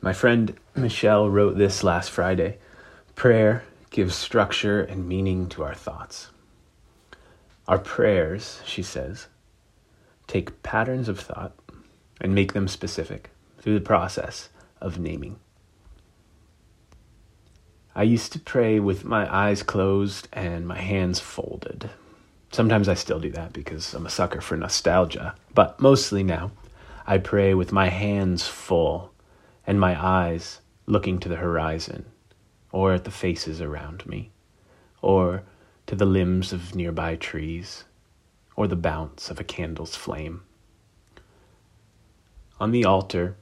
My 0.00 0.12
friend 0.12 0.54
Michelle 0.76 1.28
wrote 1.28 1.58
this 1.58 1.82
last 1.82 2.10
Friday. 2.10 2.58
Prayer 3.16 3.64
gives 3.90 4.14
structure 4.14 4.80
and 4.80 5.08
meaning 5.08 5.48
to 5.48 5.64
our 5.64 5.74
thoughts. 5.74 6.28
Our 7.66 7.78
prayers, 7.78 8.60
she 8.64 8.82
says, 8.82 9.26
take 10.28 10.62
patterns 10.62 11.08
of 11.08 11.18
thought 11.18 11.52
and 12.20 12.32
make 12.32 12.52
them 12.52 12.68
specific 12.68 13.30
through 13.58 13.74
the 13.74 13.84
process 13.84 14.50
of 14.80 15.00
naming. 15.00 15.40
I 17.92 18.04
used 18.04 18.32
to 18.34 18.38
pray 18.38 18.78
with 18.78 19.04
my 19.04 19.32
eyes 19.34 19.64
closed 19.64 20.28
and 20.32 20.64
my 20.64 20.78
hands 20.78 21.18
folded. 21.18 21.90
Sometimes 22.52 22.88
I 22.88 22.94
still 22.94 23.18
do 23.18 23.32
that 23.32 23.52
because 23.52 23.92
I'm 23.94 24.06
a 24.06 24.10
sucker 24.10 24.40
for 24.40 24.56
nostalgia, 24.56 25.34
but 25.54 25.80
mostly 25.80 26.22
now 26.22 26.52
I 27.04 27.18
pray 27.18 27.52
with 27.52 27.72
my 27.72 27.88
hands 27.88 28.46
full 28.46 29.12
and 29.68 29.78
my 29.78 30.02
eyes 30.02 30.62
looking 30.86 31.18
to 31.18 31.28
the 31.28 31.36
horizon 31.36 32.06
or 32.72 32.94
at 32.94 33.04
the 33.04 33.10
faces 33.10 33.60
around 33.60 34.04
me 34.06 34.30
or 35.02 35.42
to 35.86 35.94
the 35.94 36.06
limbs 36.06 36.54
of 36.54 36.74
nearby 36.74 37.14
trees 37.16 37.84
or 38.56 38.66
the 38.66 38.74
bounce 38.74 39.30
of 39.30 39.38
a 39.38 39.44
candle's 39.44 39.94
flame. 39.94 40.42
On 42.58 42.70
the 42.70 42.86
altar, 42.86 43.36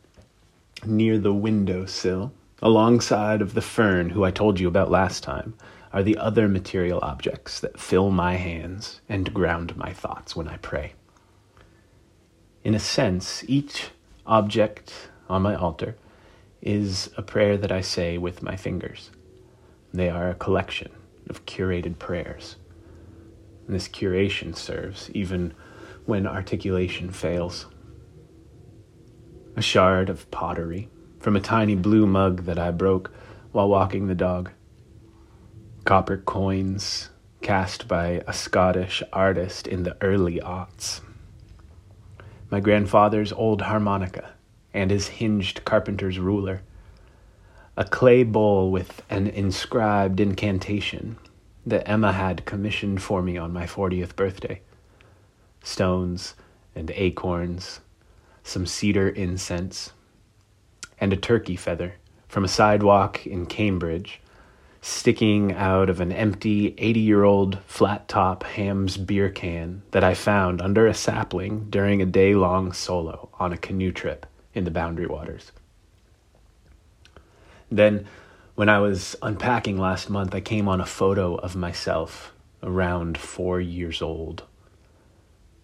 near 0.84 1.16
the 1.16 1.32
window 1.32 1.87
sill, 1.87 2.32
alongside 2.60 3.40
of 3.40 3.54
the 3.54 3.62
fern 3.62 4.10
who 4.10 4.24
I 4.24 4.32
told 4.32 4.59
you 4.59 4.66
about 4.66 4.90
last 4.90 5.23
time, 5.23 5.54
are 5.93 6.02
the 6.02 6.18
other 6.18 6.48
material 6.48 6.98
objects 7.02 7.60
that 7.60 7.79
fill 7.79 8.10
my 8.10 8.34
hands 8.34 9.01
and 9.09 9.32
ground 9.32 9.77
my 9.77 9.93
thoughts 9.93 10.34
when 10.34 10.48
I 10.48 10.56
pray. 10.56 10.95
In 12.65 12.74
a 12.74 12.80
sense, 12.80 13.45
each 13.46 13.90
object 14.27 14.93
on 15.29 15.43
my 15.43 15.54
altar 15.54 15.95
is 16.66 17.09
a 17.16 17.23
prayer 17.23 17.56
that 17.56 17.70
I 17.70 17.80
say 17.80 18.19
with 18.19 18.43
my 18.43 18.56
fingers. 18.56 19.10
They 19.95 20.10
are 20.10 20.29
a 20.29 20.35
collection 20.35 20.90
of 21.30 21.46
curated 21.46 21.99
prayers. 21.99 22.57
And 23.66 23.74
this 23.74 23.88
curation 23.88 24.57
serves 24.57 25.09
even 25.13 25.55
when 26.07 26.27
articulation 26.27 27.10
fails. 27.10 27.66
A 29.57 29.63
shard 29.63 30.10
of 30.10 30.30
pottery 30.30 30.88
from 31.21 31.37
a 31.37 31.40
tiny 31.40 31.77
blue 31.77 32.07
mug 32.07 32.45
that 32.45 32.59
I 32.59 32.73
broke 32.73 33.12
while 33.52 33.68
walking 33.68 34.09
the 34.09 34.15
dog 34.15 34.51
copper 35.85 36.16
coins 36.16 37.10
cast 37.43 37.87
by 37.87 38.21
a 38.27 38.33
Scottish 38.33 39.05
artist 39.12 39.68
in 39.68 39.85
the 39.85 39.96
early 40.02 40.40
aughts. 40.40 41.01
My 42.51 42.59
grandfather's 42.59 43.33
old 43.33 43.62
harmonica 43.62 44.35
and 44.77 44.91
his 44.91 45.09
hinged 45.09 45.65
carpenter's 45.65 46.19
ruler. 46.19 46.60
A 47.79 47.85
clay 47.85 48.23
bowl 48.23 48.71
with 48.71 49.02
an 49.09 49.27
inscribed 49.27 50.21
incantation 50.21 51.16
that 51.65 51.88
Emma 51.88 52.13
had 52.13 52.45
commissioned 52.45 53.02
for 53.02 53.23
me 53.23 53.38
on 53.38 53.52
my 53.52 53.65
40th 53.65 54.15
birthday. 54.15 54.60
Stones 55.63 56.35
and 56.74 56.91
acorns, 56.95 57.80
some 58.45 58.66
cedar 58.66 59.09
incense, 59.09 59.93
and 61.01 61.13
a 61.13 61.16
turkey 61.16 61.57
feather 61.57 61.95
from 62.29 62.45
a 62.45 62.49
sidewalk 62.49 63.27
in 63.27 63.46
Cambridge 63.46 64.21
sticking 64.83 65.53
out 65.53 65.91
of 65.91 66.00
an 66.00 66.12
empty 66.12 66.75
80 66.78 67.00
year 67.00 67.25
old 67.25 67.59
flat 67.66 68.06
top 68.09 68.44
Hamm's 68.44 68.97
beer 68.97 69.31
can 69.31 69.83
that 69.91 70.05
I 70.05 70.15
found 70.15 70.61
under 70.61 70.87
a 70.87 70.94
sapling 70.94 71.66
during 71.71 72.00
a 72.00 72.06
day 72.06 72.34
long 72.34 72.72
solo 72.72 73.31
on 73.41 73.53
a 73.53 73.59
canoe 73.59 73.91
trip 73.91 74.27
in 74.56 74.65
the 74.65 74.71
Boundary 74.72 75.06
Waters. 75.06 75.53
Then, 77.71 78.06
when 78.56 78.69
I 78.69 78.81
was 78.81 79.15
unpacking 79.22 79.78
last 79.78 80.10
month, 80.10 80.34
I 80.34 80.41
came 80.41 80.66
on 80.66 80.81
a 80.81 80.87
photo 80.87 81.37
of 81.37 81.54
myself 81.54 82.32
around 82.62 83.19
four 83.19 83.61
years 83.61 84.03
old. 84.03 84.43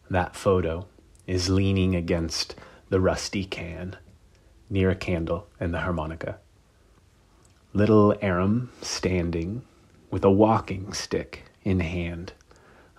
That 0.08 0.36
photo 0.36 0.86
is 1.26 1.48
leaning 1.48 1.96
against 1.96 2.54
the 2.88 3.00
rusty 3.00 3.44
can 3.44 3.96
near 4.70 4.90
a 4.90 4.94
candle 4.94 5.48
and 5.58 5.74
the 5.74 5.80
harmonica 5.80 6.38
little 7.74 8.14
Aram 8.20 8.70
standing 8.82 9.62
with 10.10 10.24
a 10.24 10.30
walking 10.30 10.92
stick 10.92 11.44
in 11.64 11.80
hand, 11.80 12.32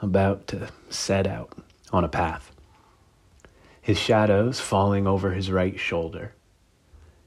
about 0.01 0.47
to 0.47 0.69
set 0.89 1.27
out 1.27 1.53
on 1.91 2.03
a 2.03 2.09
path. 2.09 2.51
His 3.83 3.99
shadows 3.99 4.61
falling 4.61 5.05
over 5.05 5.31
his 5.31 5.51
right 5.51 5.77
shoulder. 5.77 6.33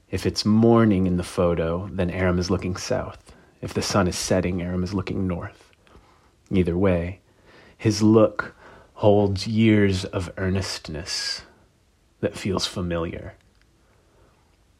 If 0.09 0.25
it's 0.25 0.43
morning 0.43 1.05
in 1.05 1.17
the 1.17 1.23
photo, 1.23 1.87
then 1.93 2.09
Aram 2.09 2.39
is 2.39 2.49
looking 2.49 2.75
south. 2.75 3.31
If 3.61 3.75
the 3.75 3.83
sun 3.83 4.07
is 4.07 4.17
setting, 4.17 4.59
Aram 4.59 4.83
is 4.83 4.91
looking 4.91 5.27
north. 5.27 5.71
Either 6.49 6.75
way, 6.75 7.19
his 7.77 8.01
look 8.01 8.55
holds 8.95 9.45
years 9.45 10.03
of 10.05 10.31
earnestness 10.37 11.43
that 12.21 12.35
feels 12.35 12.65
familiar. 12.65 13.35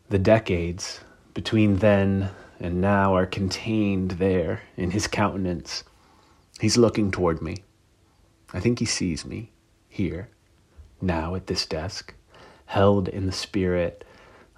The 0.10 0.18
decades 0.18 1.02
between 1.36 1.76
then 1.76 2.32
and 2.60 2.82
now 2.82 3.16
are 3.16 3.28
contained 3.28 4.12
there 4.12 4.64
in 4.76 4.90
his 4.90 5.06
countenance. 5.06 5.84
He's 6.60 6.76
looking 6.76 7.12
toward 7.12 7.40
me. 7.40 7.58
I 8.52 8.60
think 8.60 8.80
he 8.80 8.86
sees 8.86 9.26
me 9.26 9.52
here, 9.88 10.30
now 11.02 11.36
at 11.36 11.48
this 11.48 11.66
desk, 11.66 12.14
held 12.66 13.08
in 13.08 13.26
the 13.26 13.32
spirit 13.32 14.04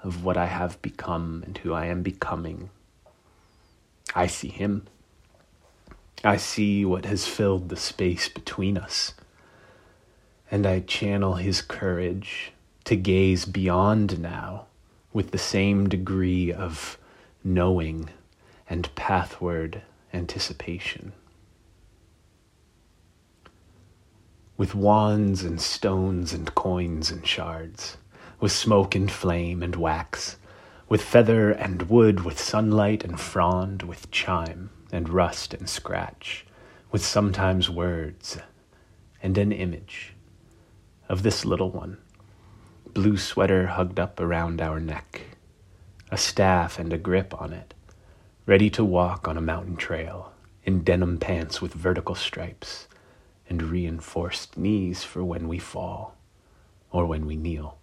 of 0.03 0.23
what 0.23 0.37
I 0.37 0.45
have 0.45 0.81
become 0.81 1.43
and 1.45 1.57
who 1.57 1.73
I 1.73 1.85
am 1.85 2.01
becoming. 2.01 2.69
I 4.15 4.27
see 4.27 4.47
him. 4.47 4.87
I 6.23 6.37
see 6.37 6.83
what 6.85 7.05
has 7.05 7.27
filled 7.27 7.69
the 7.69 7.75
space 7.75 8.27
between 8.27 8.77
us. 8.77 9.13
And 10.51 10.65
I 10.65 10.79
channel 10.79 11.35
his 11.35 11.61
courage 11.61 12.51
to 12.85 12.95
gaze 12.95 13.45
beyond 13.45 14.19
now 14.19 14.65
with 15.13 15.31
the 15.31 15.37
same 15.37 15.87
degree 15.87 16.51
of 16.51 16.97
knowing 17.43 18.09
and 18.69 18.93
pathward 18.95 19.81
anticipation. 20.13 21.13
With 24.59 24.75
wands 24.75 25.45
and 25.45 25.61
stones 25.61 26.33
and 26.33 26.53
coins 26.53 27.11
and 27.11 27.25
shards, 27.25 27.95
with 28.41 28.51
smoke 28.51 28.93
and 28.93 29.09
flame 29.09 29.63
and 29.63 29.73
wax, 29.73 30.35
with 30.89 31.01
feather 31.01 31.49
and 31.49 31.83
wood, 31.83 32.25
with 32.25 32.37
sunlight 32.37 33.05
and 33.05 33.17
frond, 33.17 33.83
with 33.83 34.11
chime 34.11 34.69
and 34.91 35.07
rust 35.07 35.53
and 35.53 35.69
scratch, 35.69 36.45
with 36.91 37.05
sometimes 37.05 37.69
words 37.69 38.37
and 39.23 39.37
an 39.37 39.53
image 39.53 40.13
of 41.07 41.23
this 41.23 41.45
little 41.45 41.71
one, 41.71 41.97
blue 42.93 43.15
sweater 43.15 43.67
hugged 43.67 43.97
up 43.97 44.19
around 44.19 44.59
our 44.59 44.81
neck 44.81 45.21
a 46.11 46.17
staff 46.17 46.77
and 46.77 46.91
a 46.91 46.97
grip 46.97 47.33
on 47.41 47.53
it, 47.53 47.73
ready 48.45 48.69
to 48.71 48.83
walk 48.83 49.25
on 49.25 49.37
a 49.37 49.41
mountain 49.41 49.77
trail 49.77 50.33
in 50.65 50.83
denim 50.83 51.17
pants 51.17 51.61
with 51.61 51.73
vertical 51.73 52.13
stripes 52.13 52.89
and 53.49 53.63
reinforced 53.63 54.57
knees 54.57 55.03
for 55.03 55.23
when 55.23 55.47
we 55.47 55.57
fall 55.57 56.15
or 56.91 57.05
when 57.05 57.25
we 57.25 57.35
kneel. 57.35 57.77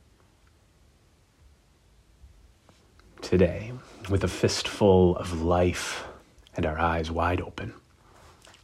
Today, 3.21 3.73
with 4.09 4.23
a 4.23 4.29
fistful 4.29 5.17
of 5.17 5.43
life 5.43 6.05
and 6.57 6.65
our 6.65 6.79
eyes 6.79 7.11
wide 7.11 7.41
open, 7.41 7.75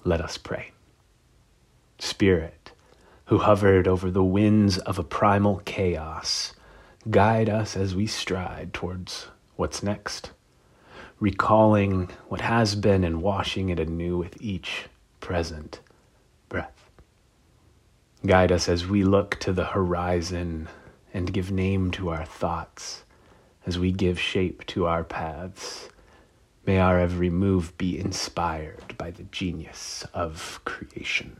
let 0.05 0.21
us 0.21 0.39
pray. 0.39 0.71
Spirit, 1.99 2.73
who 3.27 3.39
hovered 3.39 3.89
over 3.89 4.11
the 4.11 4.25
winds 4.25 4.79
of 4.79 4.99
a 4.99 5.05
primal 5.05 5.63
chaos, 5.65 6.53
guide 7.11 7.49
us 7.49 7.77
as 7.77 7.95
we 7.95 8.07
stride 8.07 8.73
towards 8.73 9.29
what's 9.57 9.83
next, 9.83 10.31
recalling 11.19 12.09
what 12.29 12.41
has 12.41 12.75
been 12.75 13.05
and 13.05 13.23
washing 13.23 13.69
it 13.69 13.81
anew 13.81 14.17
with 14.17 14.41
each 14.41 14.85
present. 15.21 15.81
Guide 18.25 18.53
us 18.53 18.69
as 18.69 18.87
we 18.87 19.03
look 19.03 19.37
to 19.41 19.53
the 19.53 19.65
horizon 19.65 20.69
and 21.13 21.33
give 21.33 21.51
name 21.51 21.91
to 21.91 22.11
our 22.11 22.25
thoughts, 22.25 23.03
as 23.67 23.81
we 23.81 23.91
give 23.91 24.21
shape 24.21 24.65
to 24.67 24.87
our 24.87 25.03
paths. 25.03 25.89
May 26.65 26.79
our 26.79 27.01
every 27.01 27.31
move 27.31 27.77
be 27.79 27.99
inspired 27.99 28.97
by 28.97 29.11
the 29.11 29.25
genius 29.25 30.07
of 30.15 30.61
creation. 30.65 31.37